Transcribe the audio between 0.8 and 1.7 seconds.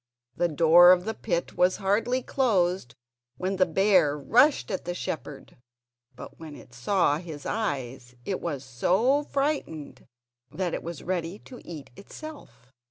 of the pit